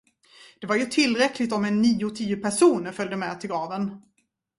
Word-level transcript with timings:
Det 0.59 0.67
var 0.67 0.75
ju 0.75 0.85
tillräckligt 0.85 1.53
om 1.53 1.65
en 1.65 1.81
nio, 1.81 2.09
tio 2.09 2.37
personer 2.37 2.91
följde 2.91 3.15
med 3.17 3.41
till 3.41 3.49
graven. 3.49 4.01